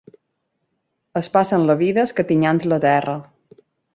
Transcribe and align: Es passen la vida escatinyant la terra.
Es 1.21 1.29
passen 1.35 1.67
la 1.71 1.77
vida 1.83 2.07
escatinyant 2.09 2.65
la 2.73 2.83
terra. 2.89 3.17